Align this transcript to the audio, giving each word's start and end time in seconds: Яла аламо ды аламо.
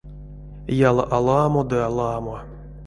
Яла 0.89 1.03
аламо 1.19 1.61
ды 1.73 1.77
аламо. 1.91 2.37